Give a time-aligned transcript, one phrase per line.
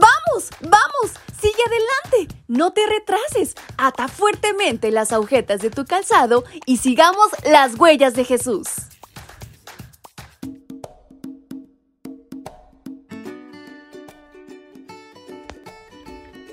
[0.00, 0.50] ¡Vamos!
[0.60, 1.12] ¡Vamos!
[1.40, 2.34] ¡Sigue adelante!
[2.48, 3.54] No te retrases.
[3.76, 8.68] Ata fuertemente las agujetas de tu calzado y sigamos las huellas de Jesús.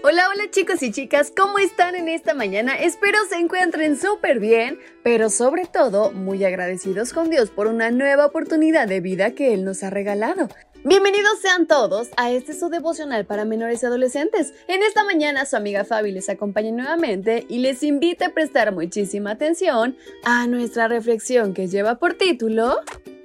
[0.04, 2.76] Hola, hola chicos y chicas, ¿cómo están en esta mañana?
[2.76, 8.26] Espero se encuentren súper bien, pero sobre todo muy agradecidos con Dios por una nueva
[8.26, 10.50] oportunidad de vida que Él nos ha regalado.
[10.84, 14.56] Bienvenidos sean todos a este su devocional para menores y adolescentes.
[14.68, 19.32] En esta mañana su amiga Fabi les acompaña nuevamente y les invita a prestar muchísima
[19.32, 22.78] atención a nuestra reflexión que lleva por título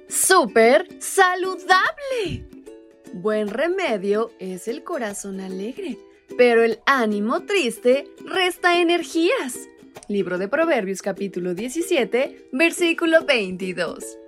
[0.07, 2.45] Súper saludable.
[3.13, 5.97] Buen remedio es el corazón alegre,
[6.37, 9.67] pero el ánimo triste resta energías.
[10.07, 14.19] Libro de Proverbios capítulo 17, versículo 22.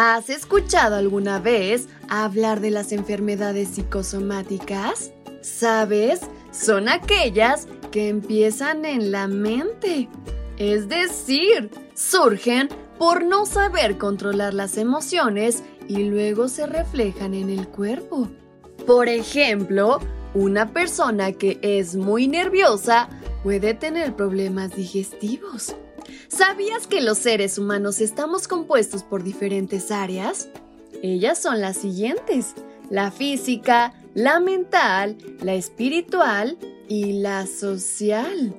[0.00, 5.10] ¿Has escuchado alguna vez hablar de las enfermedades psicosomáticas?
[5.42, 6.20] ¿Sabes?
[6.52, 10.08] Son aquellas que empiezan en la mente.
[10.56, 17.66] Es decir, surgen por no saber controlar las emociones y luego se reflejan en el
[17.66, 18.28] cuerpo.
[18.86, 19.98] Por ejemplo,
[20.32, 23.08] una persona que es muy nerviosa
[23.42, 25.74] puede tener problemas digestivos.
[26.28, 30.48] ¿Sabías que los seres humanos estamos compuestos por diferentes áreas?
[31.02, 32.54] Ellas son las siguientes,
[32.90, 38.54] la física, la mental, la espiritual y la social.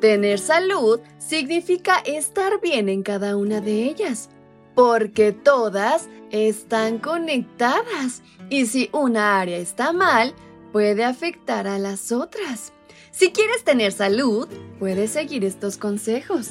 [0.00, 4.28] Tener salud significa estar bien en cada una de ellas,
[4.74, 10.34] porque todas están conectadas y si una área está mal,
[10.72, 12.72] puede afectar a las otras.
[13.10, 14.48] Si quieres tener salud,
[14.78, 16.48] puedes seguir estos consejos.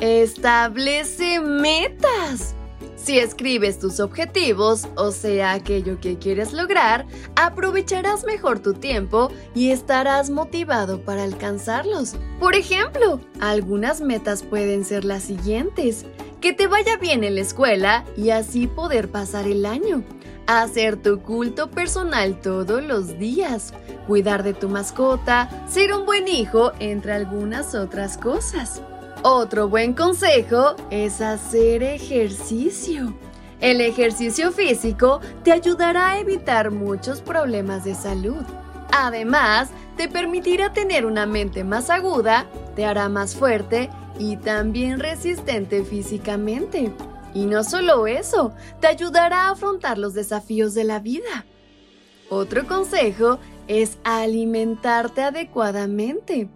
[0.00, 2.54] Establece metas.
[2.96, 9.70] Si escribes tus objetivos, o sea, aquello que quieres lograr, aprovecharás mejor tu tiempo y
[9.70, 12.16] estarás motivado para alcanzarlos.
[12.40, 16.04] Por ejemplo, algunas metas pueden ser las siguientes.
[16.40, 20.02] Que te vaya bien en la escuela y así poder pasar el año.
[20.46, 23.72] Hacer tu culto personal todos los días.
[24.06, 25.48] Cuidar de tu mascota.
[25.68, 28.82] Ser un buen hijo, entre algunas otras cosas.
[29.28, 33.12] Otro buen consejo es hacer ejercicio.
[33.60, 38.44] El ejercicio físico te ayudará a evitar muchos problemas de salud.
[38.92, 45.82] Además, te permitirá tener una mente más aguda, te hará más fuerte y también resistente
[45.82, 46.92] físicamente.
[47.34, 51.44] Y no solo eso, te ayudará a afrontar los desafíos de la vida.
[52.30, 56.48] Otro consejo es alimentarte adecuadamente.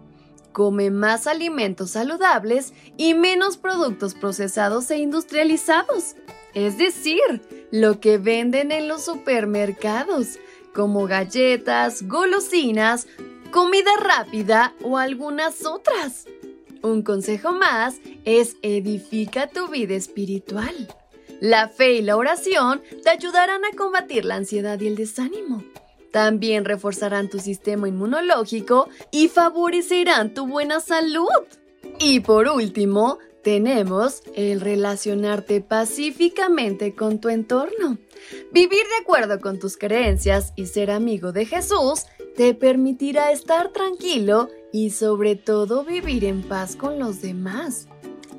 [0.51, 6.15] Come más alimentos saludables y menos productos procesados e industrializados.
[6.53, 7.41] Es decir,
[7.71, 10.39] lo que venden en los supermercados,
[10.73, 13.07] como galletas, golosinas,
[13.51, 16.25] comida rápida o algunas otras.
[16.81, 20.87] Un consejo más es edifica tu vida espiritual.
[21.39, 25.63] La fe y la oración te ayudarán a combatir la ansiedad y el desánimo.
[26.11, 31.27] También reforzarán tu sistema inmunológico y favorecerán tu buena salud.
[31.99, 37.97] Y por último, tenemos el relacionarte pacíficamente con tu entorno.
[38.51, 42.05] Vivir de acuerdo con tus creencias y ser amigo de Jesús
[42.35, 47.87] te permitirá estar tranquilo y sobre todo vivir en paz con los demás.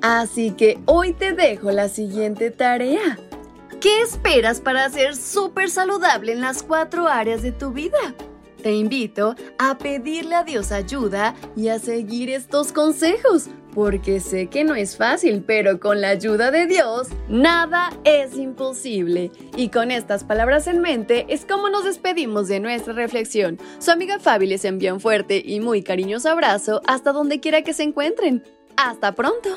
[0.01, 3.17] Así que hoy te dejo la siguiente tarea.
[3.79, 7.97] ¿Qué esperas para ser súper saludable en las cuatro áreas de tu vida?
[8.61, 14.63] Te invito a pedirle a Dios ayuda y a seguir estos consejos, porque sé que
[14.63, 19.31] no es fácil, pero con la ayuda de Dios, nada es imposible.
[19.57, 23.59] Y con estas palabras en mente es como nos despedimos de nuestra reflexión.
[23.79, 27.73] Su amiga Fabi les envía un fuerte y muy cariñoso abrazo hasta donde quiera que
[27.73, 28.43] se encuentren.
[28.77, 29.49] ¡Hasta pronto!